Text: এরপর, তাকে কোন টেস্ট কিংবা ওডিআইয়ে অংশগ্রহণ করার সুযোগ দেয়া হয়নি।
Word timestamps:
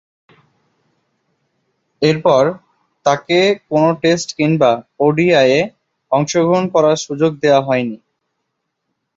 এরপর, 2.01 2.43
তাকে 3.05 3.37
কোন 3.69 3.85
টেস্ট 4.01 4.29
কিংবা 4.37 4.71
ওডিআইয়ে 4.99 5.61
অংশগ্রহণ 6.11 6.65
করার 6.73 6.97
সুযোগ 7.05 7.31
দেয়া 7.41 7.59
হয়নি। 7.67 7.97